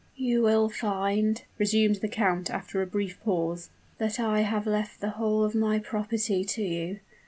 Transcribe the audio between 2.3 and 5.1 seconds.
after a brief pause, "that I have left